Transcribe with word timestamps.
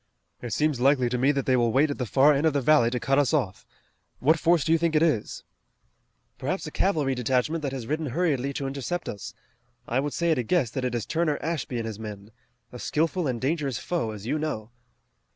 It 0.41 0.51
seems 0.51 0.79
likely 0.79 1.09
to 1.09 1.17
me 1.19 1.31
that 1.31 1.45
they 1.45 1.55
will 1.55 1.71
wait 1.71 1.91
at 1.91 1.99
the 1.99 2.07
far 2.07 2.33
end 2.33 2.47
of 2.47 2.53
the 2.53 2.59
valley 2.61 2.89
to 2.89 2.99
cut 2.99 3.19
us 3.19 3.35
off. 3.35 3.67
What 4.17 4.39
force 4.39 4.63
do 4.65 4.71
you 4.71 4.79
think 4.79 4.95
it 4.95 5.03
is?" 5.03 5.43
"Perhaps 6.39 6.65
a 6.65 6.71
cavalry 6.71 7.13
detachment 7.13 7.61
that 7.61 7.71
has 7.71 7.85
ridden 7.85 8.07
hurriedly 8.07 8.51
to 8.53 8.65
intercept 8.65 9.07
us. 9.07 9.35
I 9.87 9.99
would 9.99 10.13
say 10.13 10.31
at 10.31 10.39
a 10.39 10.43
guess 10.43 10.71
that 10.71 10.83
it 10.85 10.95
is 10.95 11.05
Turner 11.05 11.37
Ashby 11.39 11.77
and 11.77 11.85
his 11.85 11.99
men. 11.99 12.31
A 12.71 12.79
skillful 12.79 13.27
and 13.27 13.39
dangerous 13.39 13.77
foe, 13.77 14.09
as 14.09 14.25
you 14.25 14.39
know." 14.39 14.71